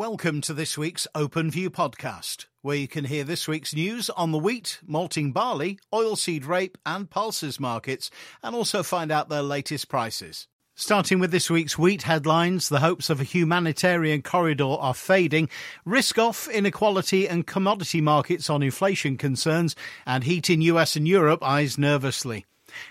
[0.00, 4.32] Welcome to this week's Open View podcast, where you can hear this week's news on
[4.32, 8.10] the wheat, malting barley, oilseed rape, and pulses markets,
[8.42, 10.48] and also find out their latest prices.
[10.74, 15.50] Starting with this week's wheat headlines, the hopes of a humanitarian corridor are fading,
[15.84, 19.76] risk off in equity and commodity markets on inflation concerns,
[20.06, 22.46] and heat in US and Europe eyes nervously.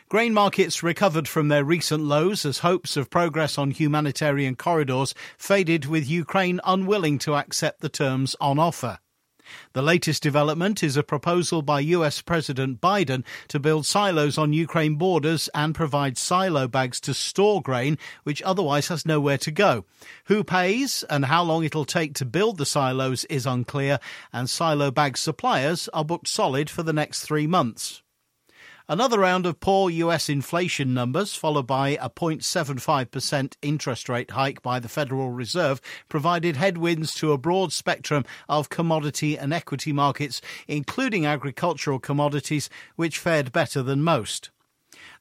[0.10, 5.86] Grain markets recovered from their recent lows as hopes of progress on humanitarian corridors faded
[5.86, 9.00] with Ukraine unwilling to accept the terms on offer.
[9.74, 14.96] The latest development is a proposal by US President Biden to build silos on Ukraine
[14.96, 19.86] borders and provide silo bags to store grain, which otherwise has nowhere to go.
[20.26, 24.00] Who pays and how long it'll take to build the silos is unclear,
[24.32, 28.04] and silo bag suppliers are booked solid for the next three months.
[28.92, 34.80] Another round of poor US inflation numbers, followed by a 0.75% interest rate hike by
[34.80, 41.24] the Federal Reserve, provided headwinds to a broad spectrum of commodity and equity markets, including
[41.24, 44.50] agricultural commodities, which fared better than most.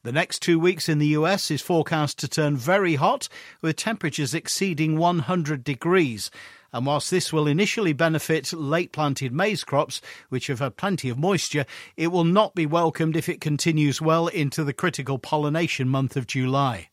[0.01, 3.29] The next two weeks in the US is forecast to turn very hot,
[3.61, 6.31] with temperatures exceeding 100 degrees.
[6.71, 11.17] And whilst this will initially benefit late planted maize crops, which have had plenty of
[11.17, 11.65] moisture,
[11.97, 16.27] it will not be welcomed if it continues well into the critical pollination month of
[16.27, 16.89] July.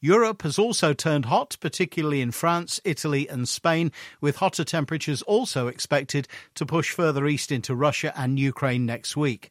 [0.00, 5.66] Europe has also turned hot, particularly in France, Italy, and Spain, with hotter temperatures also
[5.66, 9.50] expected to push further east into Russia and Ukraine next week.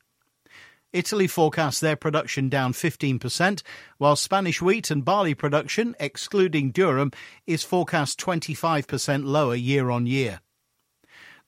[0.94, 3.64] Italy forecasts their production down 15%,
[3.98, 7.14] while Spanish wheat and barley production, excluding durum,
[7.48, 10.40] is forecast 25% lower year on year.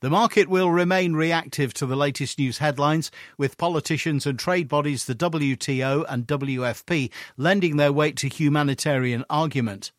[0.02, 5.05] The market will remain reactive to the latest news headlines, with politicians and trade bodies,
[5.05, 9.91] the WTO and WFP, lending their weight to humanitarian argument.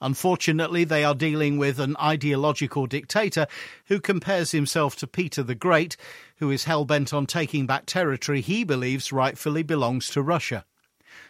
[0.00, 3.46] Unfortunately, they are dealing with an ideological dictator
[3.86, 5.96] who compares himself to Peter the Great,
[6.36, 10.64] who is hell bent on taking back territory he believes rightfully belongs to Russia.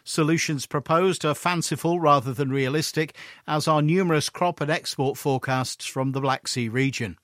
[0.03, 3.17] Solutions proposed are fanciful rather than realistic,
[3.47, 7.19] as are numerous crop and export forecasts from the Black Sea region.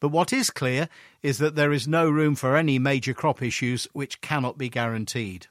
[0.00, 0.88] But what is clear
[1.22, 5.46] is that there is no room for any major crop issues which cannot be guaranteed.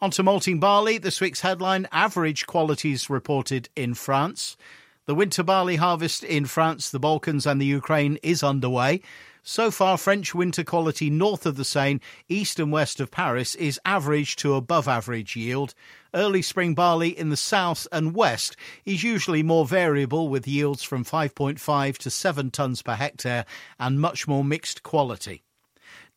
[0.00, 4.56] On to malting barley, this week's headline average qualities reported in France.
[5.06, 9.00] The winter barley harvest in France, the Balkans, and the Ukraine is underway.
[9.42, 13.80] So far, French winter quality north of the Seine, east and west of Paris, is
[13.86, 15.72] average to above average yield.
[16.12, 21.02] Early spring barley in the south and west is usually more variable with yields from
[21.02, 23.46] 5.5 to 7 tonnes per hectare
[23.80, 25.42] and much more mixed quality.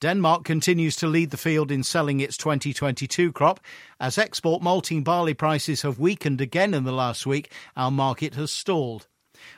[0.01, 3.59] Denmark continues to lead the field in selling its 2022 crop.
[4.00, 8.50] As export malting barley prices have weakened again in the last week, our market has
[8.50, 9.06] stalled.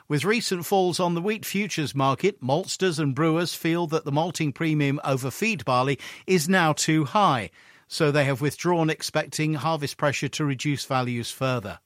[0.06, 4.52] With recent falls on the wheat futures market, maltsters and brewers feel that the malting
[4.52, 7.50] premium over feed barley is now too high,
[7.88, 11.78] so they have withdrawn, expecting harvest pressure to reduce values further.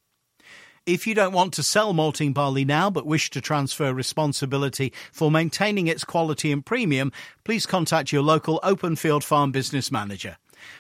[0.88, 5.31] If you don't want to sell malting barley now but wish to transfer responsibility for
[5.31, 7.12] maintaining its quality and premium,
[7.44, 10.38] please contact your local OpenField farm business manager.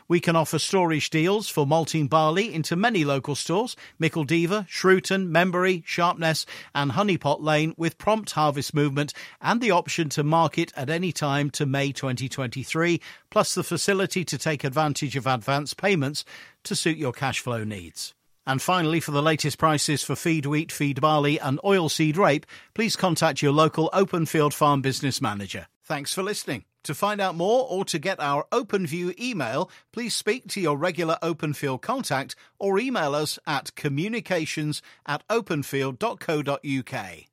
[0.08, 5.82] We can offer storage deals for malting barley into many local stores Micheldever, Shrewton, Membury,
[5.86, 11.12] Sharpness, and Honeypot Lane with prompt harvest movement and the option to market at any
[11.12, 12.98] time to May 2023,
[13.28, 16.24] plus the facility to take advantage of advance payments
[16.64, 18.14] to suit your cash flow needs.
[18.48, 22.96] And finally, for the latest prices for feed wheat, feed barley, and oilseed rape, please
[22.96, 25.66] contact your local OpenField farm business manager.
[25.84, 26.64] Thanks for listening.
[26.84, 31.18] To find out more or to get our OpenView email, please speak to your regular
[31.22, 37.27] OpenField contact or email us at communications at openfield.co.uk.